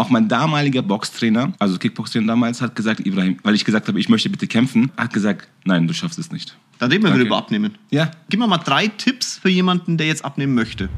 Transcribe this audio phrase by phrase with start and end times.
[0.00, 4.08] Auch mein damaliger Boxtrainer, also Kickboxtrainer damals, hat gesagt, Ibrahim, weil ich gesagt habe, ich
[4.08, 6.56] möchte bitte kämpfen, hat gesagt, nein, du schaffst es nicht.
[6.78, 7.20] Dann reden wir Danke.
[7.20, 7.76] wieder über Abnehmen.
[7.90, 8.10] Ja.
[8.30, 10.88] Gib mir mal drei Tipps für jemanden, der jetzt abnehmen möchte.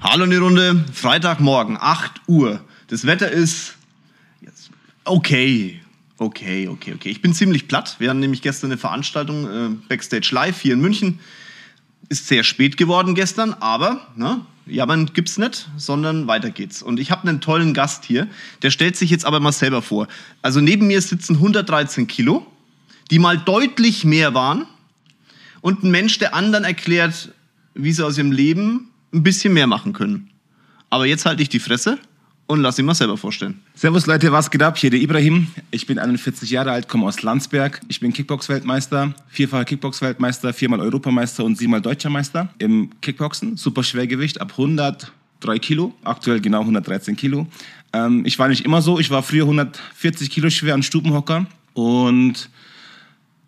[0.00, 0.84] Hallo in die Runde.
[0.92, 2.60] Freitagmorgen, 8 Uhr.
[2.86, 3.74] Das Wetter ist
[5.02, 5.80] okay.
[6.18, 7.08] Okay, okay, okay.
[7.08, 7.96] Ich bin ziemlich platt.
[7.98, 11.18] Wir hatten nämlich gestern eine Veranstaltung äh, Backstage Live hier in München.
[12.10, 16.82] Ist sehr spät geworden gestern, aber ne, jammern gibt's nicht, sondern weiter geht's.
[16.82, 18.28] Und ich habe einen tollen Gast hier,
[18.60, 20.08] der stellt sich jetzt aber mal selber vor.
[20.42, 22.46] Also neben mir sitzen 113 Kilo,
[23.10, 24.66] die mal deutlich mehr waren
[25.62, 27.32] und ein Mensch, der anderen erklärt,
[27.74, 30.30] wie sie aus ihrem Leben ein bisschen mehr machen können.
[30.90, 31.98] Aber jetzt halte ich die Fresse
[32.50, 33.60] und lass ihn mal selber vorstellen.
[33.74, 34.76] Servus Leute, was geht ab?
[34.76, 35.46] Hier der Ibrahim.
[35.70, 37.80] Ich bin 41 Jahre alt, komme aus Landsberg.
[37.86, 43.56] Ich bin Kickbox-Weltmeister, vierfacher Kickbox-Weltmeister, viermal Europameister und siebenmal Deutscher Meister im Kickboxen.
[43.56, 47.46] Super Schwergewicht ab 103 Kilo, aktuell genau 113 Kilo.
[47.92, 52.50] Ähm, ich war nicht immer so, ich war früher 140 Kilo schwer und Stubenhocker und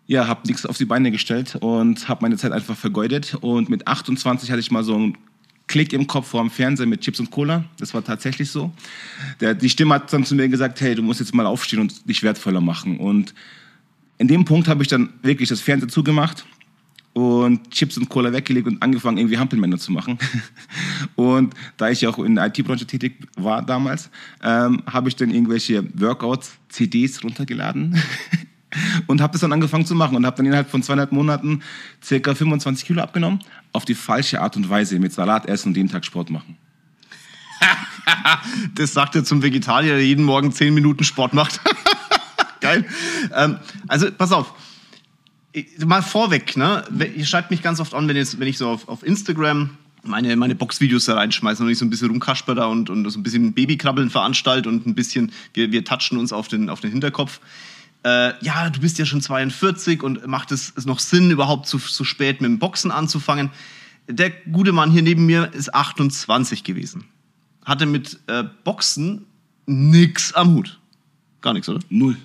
[0.07, 3.35] ja, habe nichts auf die Beine gestellt und habe meine Zeit einfach vergeudet.
[3.41, 5.17] Und mit 28 hatte ich mal so einen
[5.67, 7.63] Klick im Kopf vor dem Fernseher mit Chips und Cola.
[7.77, 8.71] Das war tatsächlich so.
[9.39, 12.07] Der, die Stimme hat dann zu mir gesagt, hey, du musst jetzt mal aufstehen und
[12.07, 12.97] dich wertvoller machen.
[12.97, 13.33] Und
[14.17, 16.45] in dem Punkt habe ich dann wirklich das Fernseher zugemacht
[17.13, 20.17] und Chips und Cola weggelegt und angefangen, irgendwie Hampelmänner zu machen.
[21.15, 24.09] und da ich ja auch in der IT-Branche tätig war damals,
[24.43, 28.01] ähm, habe ich dann irgendwelche Workouts, CDs runtergeladen
[29.07, 31.61] und habe das dann angefangen zu machen und habe dann innerhalb von zweieinhalb Monaten
[32.03, 33.39] circa 25 Kilo abgenommen,
[33.71, 36.57] auf die falsche Art und Weise, mit Salat essen und jeden Tag Sport machen.
[38.75, 41.61] Das sagt er zum Vegetarier, der jeden Morgen 10 Minuten Sport macht.
[42.59, 42.85] Geil.
[43.33, 43.57] Ähm,
[43.87, 44.53] also, pass auf.
[45.85, 46.83] Mal vorweg, ne?
[47.15, 50.35] Ihr schreibt mich ganz oft an, wenn, jetzt, wenn ich so auf, auf Instagram meine,
[50.35, 53.23] meine Boxvideos da reinschmeiße und ich so ein bisschen rumkasper da und, und so ein
[53.23, 57.39] bisschen Babykrabbeln veranstalte und ein bisschen, wir, wir touchen uns auf den, auf den Hinterkopf.
[58.03, 62.03] Äh, ja, du bist ja schon 42 und macht es noch Sinn, überhaupt zu, zu
[62.03, 63.51] spät mit dem Boxen anzufangen?
[64.07, 67.05] Der gute Mann hier neben mir ist 28 gewesen.
[67.63, 69.25] Hatte mit äh, Boxen
[69.65, 70.79] nix am Hut.
[71.41, 71.79] Gar nichts, oder?
[71.89, 72.17] Null.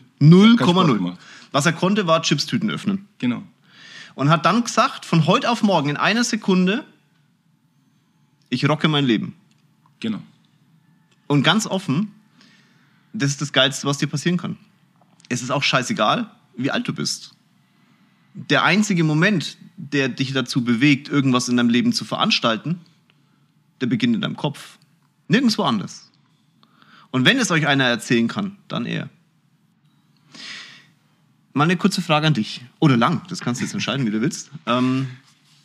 [0.56, 0.94] Kein Sport 0,0.
[0.94, 1.20] gemacht.
[1.52, 3.06] Was er konnte, war Chipstüten öffnen.
[3.18, 3.42] Genau.
[4.16, 6.84] Und hat dann gesagt, von heute auf morgen in einer Sekunde,
[8.48, 9.34] ich rocke mein Leben.
[10.00, 10.20] Genau.
[11.28, 12.12] Und ganz offen,
[13.12, 14.56] das ist das Geilste, was dir passieren kann.
[15.28, 17.34] Es ist auch scheißegal, wie alt du bist.
[18.34, 22.80] Der einzige Moment, der dich dazu bewegt, irgendwas in deinem Leben zu veranstalten,
[23.80, 24.78] der beginnt in deinem Kopf.
[25.28, 26.10] Nirgendwo anders.
[27.10, 29.08] Und wenn es euch einer erzählen kann, dann er.
[31.52, 32.62] Mal eine kurze Frage an dich.
[32.78, 34.50] Oder lang, das kannst du jetzt entscheiden, wie du willst.
[34.66, 35.08] Ähm,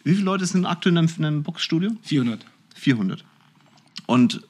[0.03, 1.91] wie viele Leute sind aktuell in einem, in einem Boxstudio?
[2.03, 2.45] 400.
[2.75, 3.23] 400.
[4.05, 4.41] Und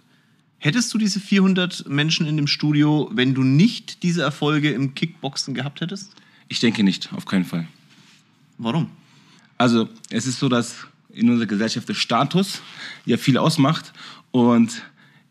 [0.63, 5.53] hättest du diese 400 Menschen in dem Studio, wenn du nicht diese Erfolge im Kickboxen
[5.53, 6.13] gehabt hättest?
[6.47, 7.68] Ich denke nicht, auf keinen Fall.
[8.57, 8.90] Warum?
[9.57, 10.75] Also es ist so, dass
[11.09, 12.62] in unserer Gesellschaft der Status
[13.06, 13.91] ja viel ausmacht
[14.31, 14.81] und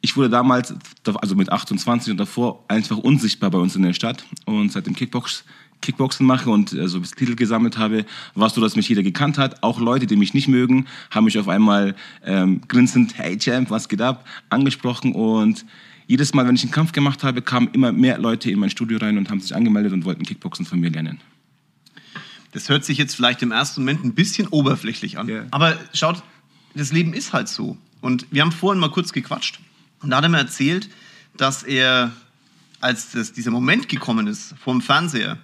[0.02, 0.74] ich wurde damals,
[1.14, 4.94] also mit 28 und davor, einfach unsichtbar bei uns in der Stadt und seit dem
[4.94, 5.44] Kickbox,
[5.82, 9.02] Kickboxen mache und äh, so bis Titel gesammelt habe, war es so, dass mich jeder
[9.02, 9.62] gekannt hat.
[9.62, 11.94] Auch Leute, die mich nicht mögen, haben mich auf einmal
[12.24, 15.66] ähm, grinsend, hey Champ, was geht ab, angesprochen und
[16.06, 18.98] jedes Mal, wenn ich einen Kampf gemacht habe, kamen immer mehr Leute in mein Studio
[18.98, 21.20] rein und haben sich angemeldet und wollten Kickboxen von mir lernen.
[22.52, 25.28] Das hört sich jetzt vielleicht im ersten Moment ein bisschen oberflächlich an.
[25.28, 25.44] Ja.
[25.50, 26.22] Aber schaut,
[26.74, 27.78] das Leben ist halt so.
[28.00, 29.60] Und wir haben vorhin mal kurz gequatscht.
[30.02, 30.90] Und da hat er mir erzählt,
[31.36, 32.12] dass er,
[32.80, 35.38] als das, dieser Moment gekommen ist, vor dem Fernseher,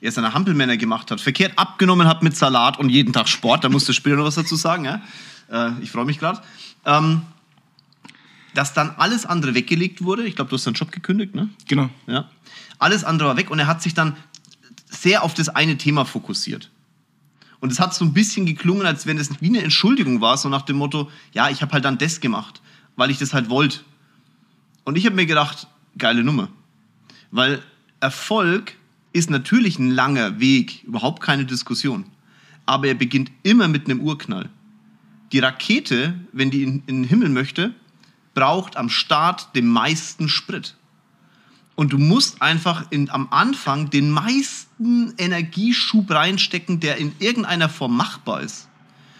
[0.00, 3.68] er seine Hampelmänner gemacht hat, verkehrt abgenommen hat mit Salat und jeden Tag Sport, da
[3.68, 5.00] musst du später noch was dazu sagen, ja?
[5.50, 6.40] Äh, ich freue mich gerade.
[6.84, 7.22] Ähm,
[8.54, 10.24] dass dann alles andere weggelegt wurde.
[10.24, 11.50] Ich glaube, du hast deinen Job gekündigt, ne?
[11.68, 11.90] Genau.
[12.06, 12.30] Ja.
[12.78, 14.16] Alles andere war weg und er hat sich dann
[14.88, 16.70] sehr auf das eine Thema fokussiert.
[17.60, 20.48] Und es hat so ein bisschen geklungen, als wenn es wie eine Entschuldigung war, so
[20.48, 22.60] nach dem Motto, ja, ich habe halt dann das gemacht,
[22.96, 23.80] weil ich das halt wollte.
[24.84, 25.66] Und ich habe mir gedacht,
[25.98, 26.48] geile Nummer.
[27.30, 27.62] Weil
[28.00, 28.74] Erfolg
[29.16, 32.04] ist natürlich ein langer Weg, überhaupt keine Diskussion.
[32.66, 34.50] Aber er beginnt immer mit einem Urknall.
[35.32, 37.74] Die Rakete, wenn die in, in den Himmel möchte,
[38.34, 40.76] braucht am Start den meisten Sprit.
[41.74, 47.96] Und du musst einfach in, am Anfang den meisten Energieschub reinstecken, der in irgendeiner Form
[47.96, 48.68] machbar ist.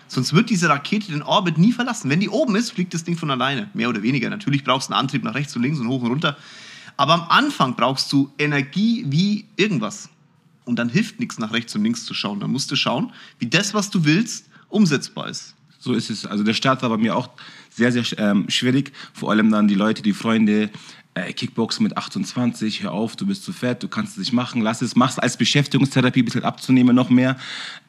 [0.09, 2.11] Sonst wird diese Rakete den Orbit nie verlassen.
[2.11, 3.71] Wenn die oben ist, fliegt das Ding von alleine.
[3.75, 4.31] Mehr oder weniger.
[4.31, 6.37] Natürlich brauchst du einen Antrieb nach rechts und links und hoch und runter.
[6.97, 10.09] Aber am Anfang brauchst du Energie wie irgendwas.
[10.65, 12.41] Und dann hilft nichts nach rechts und links zu schauen.
[12.41, 15.55] Dann musst du schauen, wie das, was du willst, umsetzbar ist.
[15.79, 16.27] So ist es.
[16.27, 17.31] Also der Start war bei mir auch
[17.71, 18.93] sehr, sehr ähm, schwierig.
[19.13, 20.71] Vor allem dann die Leute, die Freunde,
[21.15, 24.61] äh, Kickboxen mit 28, hör auf, du bist zu fett, du kannst es nicht machen,
[24.63, 27.37] lass es, mach's als Beschäftigungstherapie, ein bisschen abzunehmen noch mehr.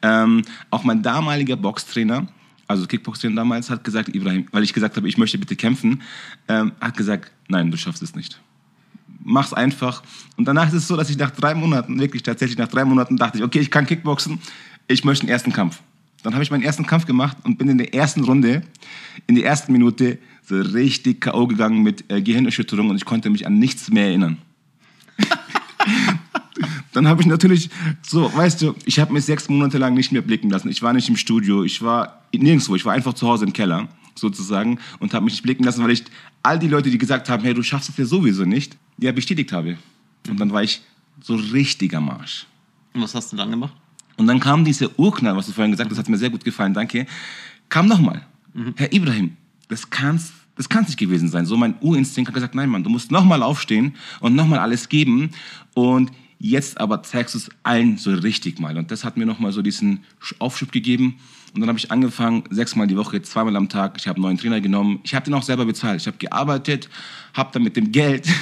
[0.02, 2.28] Ähm, auch mein damaliger Boxtrainer,
[2.66, 6.02] also Kickboxtrainer damals, hat gesagt, Ibrahim, weil ich gesagt habe, ich möchte bitte kämpfen,
[6.48, 8.40] ähm, hat gesagt, nein, du schaffst es nicht.
[9.24, 10.02] Mach's einfach.
[10.36, 13.16] Und danach ist es so, dass ich nach drei Monaten, wirklich tatsächlich nach drei Monaten,
[13.16, 14.40] dachte ich, okay, ich kann Kickboxen,
[14.86, 15.80] ich möchte einen ersten Kampf.
[16.22, 18.62] Dann habe ich meinen ersten Kampf gemacht und bin in der ersten Runde,
[19.26, 21.46] in der ersten Minute so richtig K.O.
[21.46, 24.38] gegangen mit äh, Gehirnerschütterung und ich konnte mich an nichts mehr erinnern.
[26.92, 27.70] Dann habe ich natürlich
[28.02, 30.68] so, weißt du, ich habe mich sechs Monate lang nicht mehr blicken lassen.
[30.68, 33.88] Ich war nicht im Studio, ich war nirgendwo, ich war einfach zu Hause im Keller
[34.20, 36.04] sozusagen und habe mich nicht blicken lassen, weil ich
[36.42, 39.52] all die Leute, die gesagt haben, hey, du schaffst es ja sowieso nicht, ja bestätigt
[39.52, 39.78] habe.
[40.28, 40.82] Und dann war ich
[41.20, 42.46] so richtig am Arsch.
[42.94, 43.74] Und was hast du dann gemacht?
[44.16, 46.44] Und dann kam dieser Urknall, was du vorhin gesagt hast, das hat mir sehr gut
[46.44, 47.06] gefallen, danke.
[47.68, 48.26] Kam nochmal.
[48.52, 48.74] Mhm.
[48.76, 49.36] Herr Ibrahim,
[49.68, 51.46] das kann's, das kann's nicht gewesen sein.
[51.46, 55.30] So mein Urinstinkt hat gesagt, nein, Mann, du musst nochmal aufstehen und nochmal alles geben.
[55.74, 58.76] Und jetzt aber zeigst du es allen so richtig mal.
[58.78, 60.04] Und das hat mir nochmal so diesen
[60.38, 61.18] Aufschub gegeben.
[61.54, 63.96] Und dann habe ich angefangen, sechsmal die Woche, zweimal am Tag.
[63.98, 65.00] Ich habe einen neuen Trainer genommen.
[65.02, 66.00] Ich habe den auch selber bezahlt.
[66.00, 66.88] Ich habe gearbeitet,
[67.34, 68.28] habe dann mit dem Geld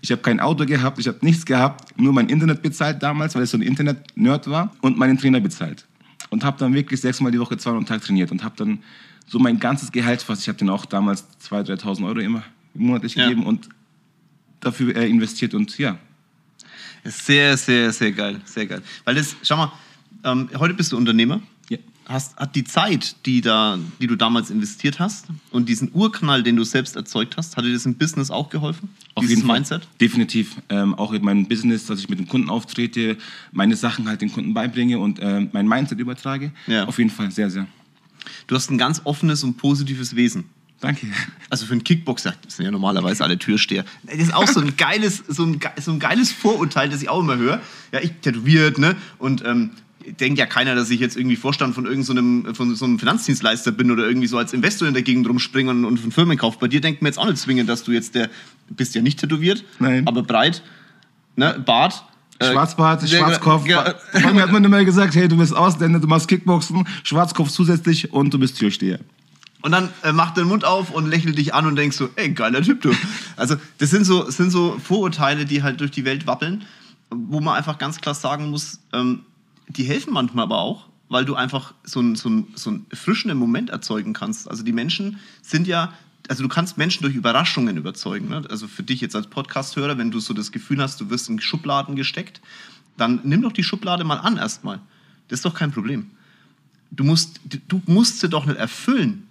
[0.00, 3.44] ich habe kein Auto gehabt, ich habe nichts gehabt, nur mein Internet bezahlt damals, weil
[3.44, 5.86] ich so ein Internet-Nerd war und meinen Trainer bezahlt.
[6.30, 8.80] Und habe dann wirklich sechsmal die Woche, zweimal am Tag trainiert und habe dann
[9.26, 12.42] so mein ganzes Gehalt, was ich habe den auch damals 2.000, 3.000 Euro immer
[12.74, 13.24] monatlich ja.
[13.28, 13.68] gegeben und
[14.60, 15.98] dafür äh, investiert und ja.
[17.10, 18.82] Sehr, sehr, sehr geil, sehr geil.
[19.04, 19.72] Weil das, schau mal,
[20.24, 21.40] ähm, heute bist du Unternehmer
[22.08, 26.56] hast, hat die Zeit, die, da, die du damals investiert hast und diesen Urknall, den
[26.56, 28.88] du selbst erzeugt hast, hat dir das im Business auch geholfen?
[29.14, 29.56] Auf jeden Fall.
[29.56, 29.86] Mindset?
[30.00, 30.56] Definitiv.
[30.70, 33.18] Ähm, auch in meinem Business, dass ich mit dem Kunden auftrete,
[33.52, 36.52] meine Sachen halt den Kunden beibringe und äh, mein Mindset übertrage.
[36.66, 36.86] Ja.
[36.86, 37.66] Auf jeden Fall, sehr, sehr.
[38.46, 40.44] Du hast ein ganz offenes und positives Wesen.
[40.80, 41.08] Danke.
[41.50, 43.84] Also für einen Kickboxer, das sind ja normalerweise alle Türsteher.
[44.04, 47.20] Das ist auch so ein geiles, so ein, so ein geiles Vorurteil, das ich auch
[47.20, 47.60] immer höre.
[47.90, 48.94] Ja, ich tätowiert, ne?
[49.18, 49.70] Und ähm,
[50.20, 53.72] denkt ja keiner, dass ich jetzt irgendwie Vorstand von irgendeinem so von so einem Finanzdienstleister
[53.72, 56.58] bin oder irgendwie so als Investor in der Gegend rumspringe und, und Firmen kaufe.
[56.60, 58.30] Bei dir denkt man jetzt auch nicht zwingend, dass du jetzt der,
[58.70, 60.06] bist ja nicht tätowiert, Nein.
[60.06, 60.62] aber breit,
[61.36, 62.04] ne, Bart,
[62.38, 63.66] äh, Schwarzbart, äh, Schwarzkopf.
[63.66, 64.32] Ja, ja.
[64.32, 68.32] mir hat man immer gesagt, hey, du bist Ausländer, du machst Kickboxen, Schwarzkopf zusätzlich und
[68.32, 69.00] du bist Türsteher.
[69.62, 72.30] Und dann äh, macht den Mund auf und lächelt dich an und denkst so, ey,
[72.30, 72.92] geiler Typ, du.
[73.36, 76.64] Also, das sind so, sind so Vorurteile, die halt durch die Welt wappeln,
[77.10, 79.20] wo man einfach ganz klar sagen muss, ähm,
[79.68, 83.38] die helfen manchmal aber auch, weil du einfach so einen, so, einen, so einen frischenden
[83.38, 84.48] Moment erzeugen kannst.
[84.48, 85.92] Also die Menschen sind ja,
[86.28, 88.28] also du kannst Menschen durch Überraschungen überzeugen.
[88.28, 88.44] Ne?
[88.50, 91.40] Also für dich jetzt als Podcast-Hörer, wenn du so das Gefühl hast, du wirst in
[91.40, 92.40] Schubladen gesteckt,
[92.96, 94.80] dann nimm doch die Schublade mal an erstmal.
[95.28, 96.10] Das ist doch kein Problem.
[96.90, 99.27] Du musst, du musst sie doch nicht erfüllen.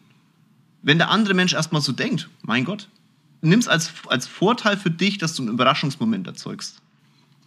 [0.88, 2.88] Wenn der andere Mensch erstmal so denkt, mein Gott,
[3.42, 6.78] nimm es als, als Vorteil für dich, dass du einen Überraschungsmoment erzeugst.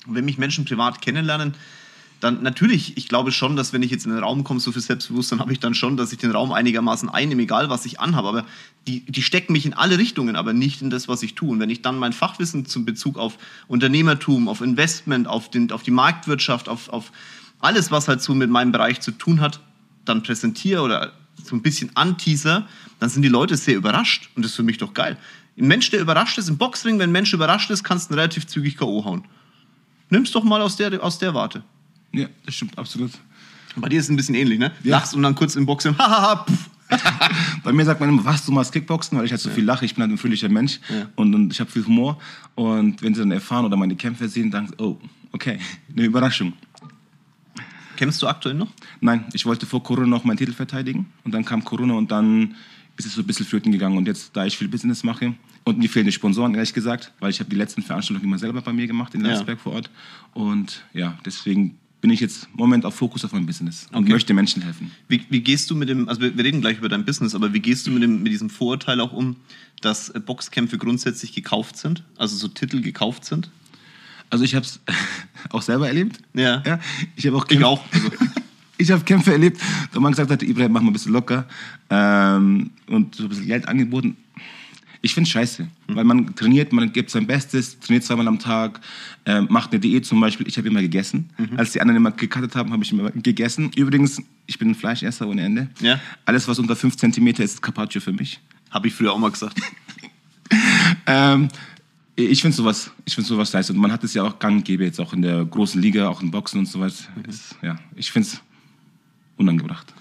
[0.07, 1.55] Und wenn mich Menschen privat kennenlernen,
[2.21, 4.83] dann natürlich, ich glaube schon, dass wenn ich jetzt in den Raum komme, so viel
[4.83, 8.29] Selbstbewusstsein habe ich dann schon, dass ich den Raum einigermaßen einnehme, egal was ich anhabe.
[8.29, 8.45] Aber
[8.87, 11.49] die, die stecken mich in alle Richtungen, aber nicht in das, was ich tue.
[11.49, 13.39] Und wenn ich dann mein Fachwissen zum Bezug auf
[13.69, 17.11] Unternehmertum, auf Investment, auf, den, auf die Marktwirtschaft, auf, auf
[17.59, 19.61] alles, was halt so mit meinem Bereich zu tun hat,
[20.05, 21.15] dann präsentiere oder
[21.45, 22.67] so ein bisschen anteaser,
[22.99, 24.31] dann sind die Leute sehr überrascht.
[24.35, 25.17] Und das ist für mich doch geil.
[25.59, 28.47] Ein Mensch, der überrascht ist, im Boxring, wenn ein Mensch überrascht ist, kannst du relativ
[28.47, 29.05] zügig K.O.
[29.05, 29.25] hauen.
[30.09, 31.63] Nimm's doch mal aus der, aus der Warte.
[32.13, 33.13] Ja, das stimmt absolut.
[33.77, 34.73] Bei dir ist es ein bisschen ähnlich, ne?
[34.83, 34.99] Ja.
[34.99, 36.45] Lachst und dann kurz im Boxen, hahaha,
[37.65, 39.55] Bei mir sagt man immer, was, du machst Kickboxen, weil ich halt so ja.
[39.55, 41.09] viel lache, ich bin halt ein fröhlicher Mensch ja.
[41.17, 42.19] und, und, ich habe viel Humor.
[42.55, 44.97] Und wenn sie dann erfahren oder meine Kämpfe sehen, dann, oh,
[45.33, 45.59] okay,
[45.97, 46.53] eine Überraschung.
[48.01, 48.69] Kämpfst du aktuell noch?
[49.03, 52.55] Nein, ich wollte vor Corona noch meinen Titel verteidigen und dann kam Corona und dann
[52.97, 53.99] ist es so ein bisschen flöten gegangen.
[53.99, 57.29] Und jetzt, da ich viel Business mache und mir fehlen die Sponsoren, ehrlich gesagt, weil
[57.29, 59.63] ich habe die letzten Veranstaltungen immer selber bei mir gemacht in Landsberg ja.
[59.63, 59.91] vor Ort.
[60.33, 64.13] Und ja, deswegen bin ich jetzt im Moment auf Fokus auf mein Business und okay.
[64.13, 64.91] möchte Menschen helfen.
[65.09, 67.53] Wie, wie, gehst du mit dem, also wir, wir, reden gleich über dein Business, aber
[67.53, 69.37] wie gehst du mit, dem, mit diesem Vorurteil auch um,
[69.83, 73.51] dass Boxkämpfe grundsätzlich gekauft sind, also so Titel gekauft sind?
[74.31, 74.81] Also ich habe es
[75.51, 76.19] auch selber erlebt.
[76.35, 76.63] Ja.
[76.65, 76.81] ja.
[77.17, 77.85] Ich habe auch Kämpfe, ich auch.
[77.93, 78.11] Also.
[78.79, 79.61] ich habe Kämpfe erlebt,
[79.93, 81.47] wo man gesagt hat, Ibrahim, mach mal ein bisschen locker
[81.91, 84.17] ähm, und so ein bisschen Geld angeboten.
[85.03, 85.97] Ich finde es scheiße, mhm.
[85.97, 88.81] weil man trainiert, man gibt sein Bestes, trainiert zweimal am Tag,
[89.25, 90.47] äh, macht eine Diät zum Beispiel.
[90.47, 91.31] Ich habe immer gegessen.
[91.39, 91.59] Mhm.
[91.59, 93.71] Als die anderen immer gecuttet haben, habe ich immer gegessen.
[93.75, 95.69] Übrigens, ich bin ein Fleischesser ohne Ende.
[95.81, 95.99] Ja.
[96.27, 98.41] Alles, was unter 5 cm ist, ist Carpaccio für mich.
[98.71, 99.59] Habe ich früher auch mal gesagt.
[101.07, 101.49] ähm,
[102.27, 103.71] ich finde sowas, ich finde sowas nice.
[103.71, 106.09] Und man hat es ja auch gang und gäbe jetzt auch in der großen Liga,
[106.09, 107.09] auch in Boxen und so was.
[107.15, 107.67] Mhm.
[107.67, 108.41] ja, ich finde es
[109.37, 109.93] unangebracht.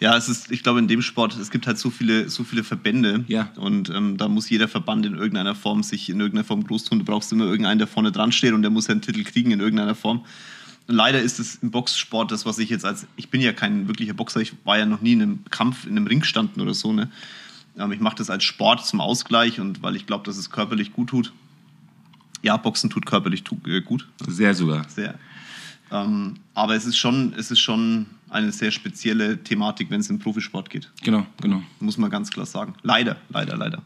[0.00, 2.64] Ja, es ist, ich glaube, in dem Sport, es gibt halt so viele, so viele
[2.64, 3.24] Verbände.
[3.28, 3.50] Ja.
[3.56, 6.98] Und ähm, da muss jeder Verband in irgendeiner Form sich in irgendeiner Form groß tun.
[6.98, 9.60] Du brauchst immer irgendeinen, der vorne dran steht und der muss einen Titel kriegen in
[9.60, 10.24] irgendeiner Form.
[10.86, 13.88] Und leider ist es im Boxsport das, was ich jetzt als, ich bin ja kein
[13.88, 16.74] wirklicher Boxer, ich war ja noch nie in einem Kampf, in einem Ring gestanden oder
[16.74, 17.10] so, ne?
[17.78, 20.92] Ähm, ich mache das als Sport zum Ausgleich und weil ich glaube, dass es körperlich
[20.92, 21.32] gut tut.
[22.44, 24.06] Ja, Boxen tut körperlich tu, äh, gut.
[24.28, 24.86] Sehr sogar.
[24.88, 25.18] Sehr.
[25.90, 30.18] Ähm, aber es ist, schon, es ist schon eine sehr spezielle Thematik, wenn es im
[30.18, 30.90] Profisport geht.
[31.02, 31.62] Genau, genau.
[31.80, 32.74] Muss man ganz klar sagen.
[32.82, 33.82] Leider, leider, leider.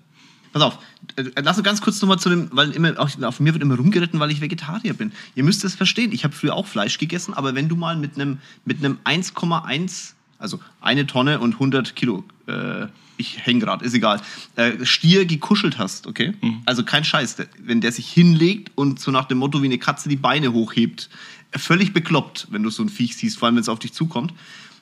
[0.53, 0.79] Pass auf,
[1.15, 3.77] äh, lass uns ganz kurz nochmal zu dem, weil immer, auch, auf mir wird immer
[3.77, 5.13] rumgeritten, weil ich Vegetarier bin.
[5.37, 8.17] Ihr müsst es verstehen, ich habe früher auch Fleisch gegessen, aber wenn du mal mit
[8.17, 13.95] einem mit einem 1,1, also eine Tonne und 100 Kilo, äh, ich hänge gerade, ist
[13.95, 14.21] egal,
[14.57, 16.35] äh, Stier gekuschelt hast, okay?
[16.67, 20.09] Also kein Scheiß, wenn der sich hinlegt und so nach dem Motto wie eine Katze
[20.09, 21.11] die Beine hochhebt,
[21.57, 24.33] völlig bekloppt, wenn du so ein Viech siehst, vor allem wenn es auf dich zukommt,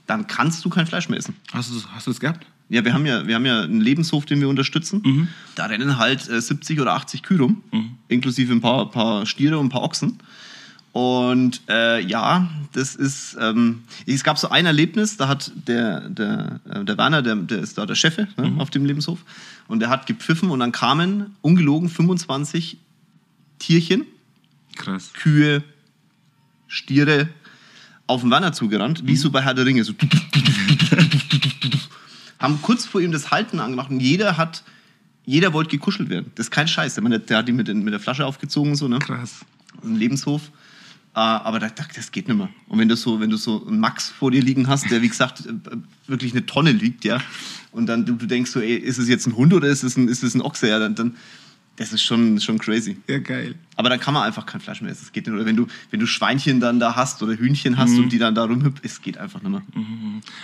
[0.06, 1.34] dann kannst du kein Fleisch mehr essen.
[1.52, 2.46] Hast du, hast du gehabt?
[2.68, 5.00] Ja, wir haben ja, wir haben ja einen Lebenshof, den wir unterstützen.
[5.54, 7.62] Da rennen halt äh, 70 oder 80 Kühe rum,
[8.08, 10.18] inklusive ein paar, paar Stiere und ein paar Ochsen.
[10.96, 16.60] Und äh, ja, das ist, ähm, es gab so ein Erlebnis, da hat der, der,
[16.70, 19.18] äh, der Werner, der, der ist da der Chef ne, auf dem Lebenshof,
[19.68, 22.78] und der hat gepfiffen und dann kamen ungelogen 25
[23.58, 24.06] Tierchen,
[24.74, 25.10] Krass.
[25.12, 25.62] Kühe,
[26.66, 27.28] Stiere
[28.06, 29.84] auf den Werner zugerannt, wie so bei Herr der Ringe.
[29.84, 29.92] So
[32.38, 34.62] haben kurz vor ihm das Halten angemacht und jeder hat,
[35.26, 36.32] jeder wollte gekuschelt werden.
[36.36, 36.94] Das ist kein Scheiß.
[36.94, 38.98] Der, der hat ihn mit, den- mit der Flasche aufgezogen, so, ne?
[38.98, 39.44] Krass.
[39.84, 40.50] Ein Lebenshof.
[41.16, 42.50] Äh, aber da, da, das geht nicht mehr.
[42.68, 45.08] Und wenn du so, wenn du so einen Max vor dir liegen hast, der wie
[45.08, 45.52] gesagt äh,
[46.06, 47.22] wirklich eine Tonne liegt, ja,
[47.72, 49.96] und dann du, du denkst so, ey, ist es jetzt ein Hund oder ist es
[49.96, 50.68] ein, ist es ein Ochse?
[50.68, 51.16] Ja, dann, dann
[51.76, 52.98] das ist schon, schon crazy.
[53.08, 53.54] Ja, geil.
[53.76, 55.04] Aber dann kann man einfach kein Fleisch mehr essen.
[55.04, 55.34] Es geht nicht.
[55.34, 58.34] Oder wenn du, wenn du Schweinchen dann da hast oder Hühnchen hast und die dann
[58.34, 59.62] da rumhüpfen, es geht einfach nicht mehr.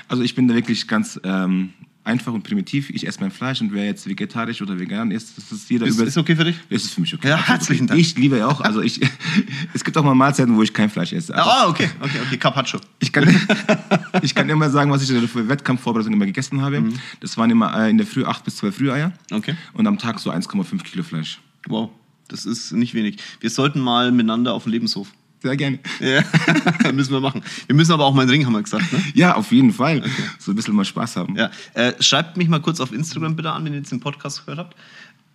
[0.08, 1.72] Also ich bin da wirklich ganz ähm,
[2.04, 2.90] einfach und primitiv.
[2.90, 5.96] Ich esse mein Fleisch und wer jetzt vegetarisch oder vegan ist, das ist jeder Ist,
[5.96, 6.06] über...
[6.06, 6.56] ist okay für dich?
[6.68, 7.28] Ist für mich okay.
[7.28, 7.88] Ja, herzlichen okay.
[7.90, 8.00] Dank.
[8.00, 9.00] Ich liebe ja auch, also ich,
[9.74, 11.34] es gibt auch mal Mahlzeiten, wo ich kein Fleisch esse.
[11.36, 12.36] Ah, okay, okay, okay.
[12.36, 12.80] Carpaccio.
[12.98, 13.28] ich, kann,
[14.22, 16.80] ich kann immer sagen, was ich für Wettkampfvorbereitung immer gegessen habe.
[16.80, 16.94] Mhm.
[17.20, 19.54] Das waren immer äh, in der Früh 8 bis 12 Rühreier Okay.
[19.74, 21.40] und am Tag so 1,5 Kilo Fleisch.
[21.68, 21.90] Wow.
[22.28, 23.18] Das ist nicht wenig.
[23.40, 25.08] Wir sollten mal miteinander auf den Lebenshof.
[25.42, 25.80] Sehr gerne.
[25.98, 26.22] Ja,
[26.92, 27.42] müssen wir machen.
[27.66, 28.92] Wir müssen aber auch mal einen Ring, haben wir gesagt.
[28.92, 29.02] Ne?
[29.14, 30.04] Ja, auf jeden Fall.
[30.38, 31.36] So ein bisschen mal Spaß haben.
[31.36, 31.50] Ja.
[31.74, 34.60] Äh, schreibt mich mal kurz auf Instagram bitte an, wenn ihr jetzt den Podcast gehört
[34.60, 34.76] habt,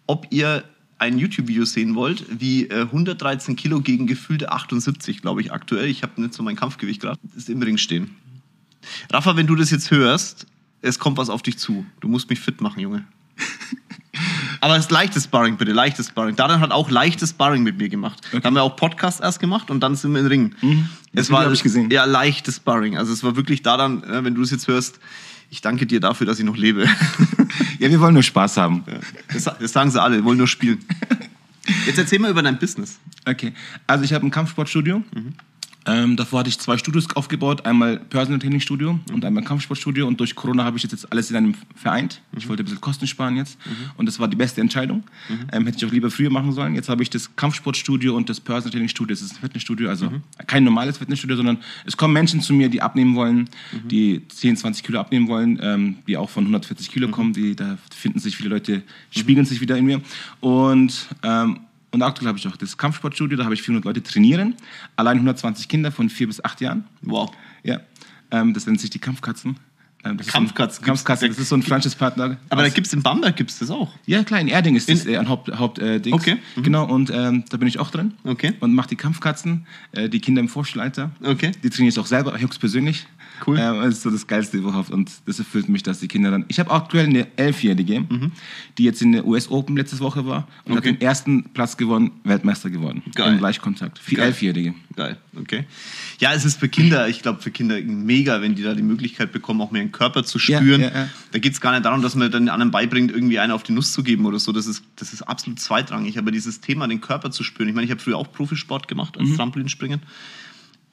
[0.05, 0.63] ob ihr
[0.97, 5.87] ein YouTube-Video sehen wollt, wie äh, 113 Kilo gegen gefühlte 78, glaube ich, aktuell.
[5.87, 7.19] Ich habe nicht so mein Kampfgewicht gerade.
[7.35, 8.15] Ist im Ring stehen.
[9.11, 10.47] Rafa, wenn du das jetzt hörst,
[10.81, 11.85] es kommt was auf dich zu.
[11.99, 13.05] Du musst mich fit machen, Junge.
[14.61, 16.35] Aber es ist leichtes Sparring, bitte, leichtes Sparring.
[16.35, 18.21] Daran hat auch leichtes Sparring mit mir gemacht.
[18.31, 20.55] Da haben wir auch Podcast erst gemacht und dann sind wir im Ring.
[21.13, 21.89] Das Video hab ich gesehen.
[21.91, 22.97] Ja, leichtes Sparring.
[22.97, 24.99] Also es war wirklich daran, äh, wenn du es jetzt hörst,
[25.49, 26.87] ich danke dir dafür, dass ich noch lebe.
[27.79, 28.83] Ja, wir wollen nur Spaß haben.
[29.31, 30.83] Das, das sagen sie alle, wollen nur spielen.
[31.85, 32.99] Jetzt erzähl mal über dein Business.
[33.25, 33.53] Okay,
[33.85, 35.03] also ich habe ein Kampfsportstudio.
[35.87, 40.05] Ähm, davor hatte ich zwei Studios aufgebaut, einmal Personal Training Studio und einmal Kampfsportstudio.
[40.05, 42.21] Und durch Corona habe ich jetzt alles in einem vereint.
[42.37, 43.57] Ich wollte ein bisschen Kosten sparen jetzt.
[43.95, 45.03] Und das war die beste Entscheidung.
[45.51, 46.75] Ähm, hätte ich auch lieber früher machen sollen.
[46.75, 49.15] Jetzt habe ich das Kampfsportstudio und das Personal Training Studio.
[49.15, 50.11] Das ist ein Fitnessstudio, also
[50.45, 53.49] kein normales Fitnessstudio, sondern es kommen Menschen zu mir, die abnehmen wollen,
[53.89, 57.33] die 10, 20 Kilo abnehmen wollen, ähm, die auch von 140 Kilo kommen.
[57.33, 60.01] Die, da finden sich viele Leute, spiegeln sich wieder in mir.
[60.41, 64.55] Und ähm, und aktuell habe ich auch das Kampfsportstudio, da habe ich 400 Leute trainieren.
[64.95, 66.85] Allein 120 Kinder von 4 bis 8 Jahren.
[67.01, 67.31] Wow.
[67.63, 67.79] Ja,
[68.31, 69.57] ähm, das nennt sich die Kampfkatzen.
[70.03, 70.85] Ähm, Kampfkatzen.
[70.85, 72.37] Kampfkatzen, das ist so ein Franchise-Partner.
[72.49, 73.91] Aber da aus- gibt's in Bamberg gibt's das auch.
[74.05, 75.99] ja, klar, in Erding ist das In- äh, ein Haupt, Haupt äh.
[76.11, 76.63] Okay, mhm.
[76.63, 78.13] Genau, und ähm, da bin ich auch drin.
[78.23, 78.53] Okay.
[78.59, 81.09] Und mache die Kampfkatzen, äh, die Kinder im Vorschulalter.
[81.23, 81.51] Okay.
[81.63, 83.07] Die trainiere ich auch selber, höchstpersönlich.
[83.45, 83.57] Cool.
[83.59, 84.89] Ähm, das ist so das Geilste überhaupt.
[84.89, 86.45] Und das erfüllt mich, dass die Kinder dann.
[86.47, 88.05] Ich habe aktuell eine Elfjährige,
[88.77, 90.89] die jetzt in der US Open letzte Woche war und hat Mhm.
[90.89, 90.91] Okay.
[90.93, 93.03] den ersten Platz gewonnen, Weltmeister geworden.
[93.15, 93.33] Geil.
[93.33, 93.99] Im Gleichkontakt.
[93.99, 94.27] Für Geil.
[94.27, 94.73] Elfjährige.
[94.95, 95.65] Geil, okay.
[96.19, 99.31] Ja, es ist für Kinder, ich glaube für Kinder mega, wenn die da die Möglichkeit
[99.31, 100.81] bekommen, auch mehr den Körper zu Ja, spüren.
[100.81, 101.09] ja, ja.
[101.31, 103.73] Da geht es gar nicht darum, dass man den anderen beibringt, irgendwie einen auf die
[103.73, 104.51] Nuss zu geben oder so.
[104.51, 106.17] Das ist, das ist absolut zweitrangig.
[106.17, 107.69] Aber dieses Thema, den Körper zu spüren.
[107.69, 109.27] Ich meine, ich habe früher auch Profisport gemacht Mhm.
[109.27, 110.01] als Trampolinspringen.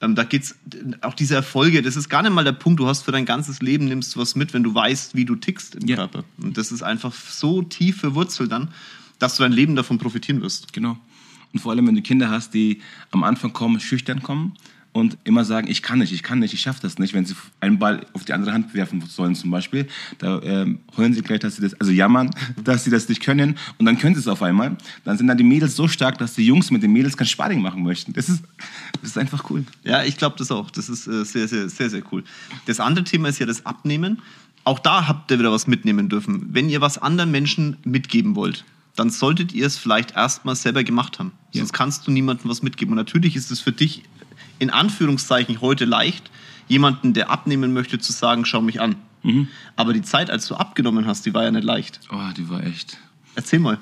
[0.05, 0.55] Ähm, da geht's
[1.01, 3.61] auch diese Erfolge, das ist gar nicht mal der Punkt, du hast für dein ganzes
[3.61, 5.95] Leben nimmst du was mit, wenn du weißt, wie du tickst im Ja.
[5.95, 6.23] Körper.
[6.37, 8.69] Und das ist einfach so tief verwurzelt dann,
[9.19, 10.73] dass du dein Leben davon profitieren wirst.
[10.73, 10.97] Genau.
[11.53, 12.81] Und vor allem, wenn du Kinder hast, die
[13.11, 14.53] am Anfang kommen, schüchtern kommen,
[14.95, 17.13] und immer sagen, ich kann nicht, ich kann nicht, ich schaffe das nicht.
[17.13, 19.87] Wenn sie einen Ball auf die andere Hand werfen sollen zum Beispiel,
[20.19, 22.31] da ähm, heulen sie gleich, dass sie das, also jammern,
[22.63, 24.77] dass sie das nicht können und dann können sie es auf einmal.
[25.03, 27.61] Dann sind dann die Mädels so stark, dass die Jungs mit den Mädels kein Sparring
[27.61, 28.13] machen möchten.
[28.13, 28.41] Das ist,
[29.01, 29.65] das ist einfach cool.
[29.83, 30.71] Ja, ich glaube das auch.
[30.71, 32.23] Das ist äh, sehr, sehr, sehr, sehr cool.
[32.65, 34.21] Das andere Thema ist ja das Abnehmen.
[34.63, 36.47] Auch da habt ihr wieder was mitnehmen dürfen.
[36.53, 38.63] Wenn ihr was anderen Menschen mitgeben wollt,
[38.95, 41.33] dann solltet ihr es vielleicht erstmal selber gemacht haben.
[41.51, 41.59] Ja.
[41.59, 42.93] Sonst kannst du niemandem was mitgeben.
[42.93, 44.03] Und natürlich ist es für dich
[44.59, 46.29] in Anführungszeichen heute leicht,
[46.67, 48.95] jemanden, der abnehmen möchte, zu sagen, schau mich an.
[49.23, 49.47] Mhm.
[49.75, 51.99] Aber die Zeit, als du abgenommen hast, die war ja nicht leicht.
[52.11, 52.97] Oh, die war echt.
[53.35, 53.79] Erzähl mal.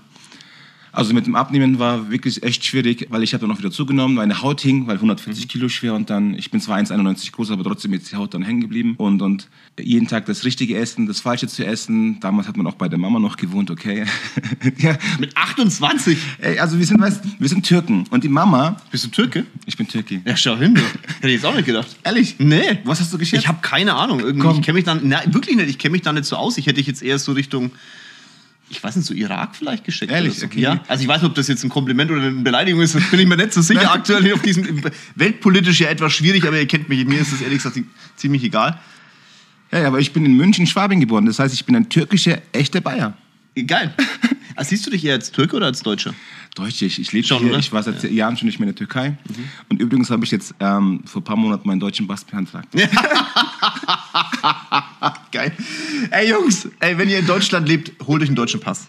[0.95, 4.13] Also mit dem Abnehmen war wirklich echt schwierig, weil ich habe dann auch wieder zugenommen,
[4.13, 7.63] meine Haut hing, weil 140 Kilo schwer und dann, ich bin zwar 1,91 groß, aber
[7.63, 11.19] trotzdem ist die Haut dann hängen geblieben und, und jeden Tag das Richtige essen, das
[11.19, 12.19] Falsche zu essen.
[12.19, 14.05] Damals hat man auch bei der Mama noch gewohnt, okay.
[14.77, 14.95] ja.
[15.19, 16.15] Mit 28?
[16.39, 19.47] Ey, also wir sind, weißt, wir sind Türken und die Mama, Bist du Türke?
[19.65, 20.21] ich bin Türke.
[20.23, 20.75] Ja, schau hin.
[20.75, 20.81] du.
[20.81, 21.87] Hätte ich jetzt auch nicht gedacht.
[22.03, 22.35] Ehrlich?
[22.37, 22.77] Nee.
[22.83, 23.41] Was hast du geschätzt?
[23.41, 24.19] Ich habe keine Ahnung.
[24.19, 24.57] Irgendwie, Komm.
[24.59, 26.59] ich kenne mich dann, na, wirklich nicht, ich kenne mich da nicht so aus.
[26.59, 27.71] Ich hätte dich jetzt eher so Richtung,
[28.73, 30.11] ich weiß nicht, so Irak vielleicht geschickt.
[30.11, 30.39] Ehrlich?
[30.39, 30.47] So.
[30.47, 30.59] Okay.
[30.59, 30.83] Ja.
[30.87, 33.19] Also ich weiß nicht, ob das jetzt ein Kompliment oder eine Beleidigung ist, das bin
[33.19, 33.93] ich mir nicht so sicher.
[33.93, 34.81] Aktuell auf diesem
[35.15, 37.79] weltpolitisch ja etwas schwierig, aber ihr kennt mich, mir ist das ehrlich gesagt
[38.15, 38.79] ziemlich egal.
[39.71, 41.25] Ja, ja, aber ich bin in München, Schwabing geboren.
[41.25, 43.17] Das heißt, ich bin ein türkischer, echter Bayer.
[43.67, 43.93] Geil.
[44.55, 46.13] Also, siehst du dich eher als Türke oder als Deutscher?
[46.55, 47.49] Deutsch, ich, ich lebe Schon, hier.
[47.49, 47.59] oder?
[47.59, 49.17] Ich war seit Jahren schon nicht mehr in der Türkei.
[49.69, 52.67] Und übrigens habe ich jetzt ähm, vor ein paar Monaten meinen deutschen Pass beantragt.
[55.31, 55.51] Geil.
[56.11, 58.87] Ey Jungs, ey, wenn ihr in Deutschland lebt, holt euch einen deutschen Pass.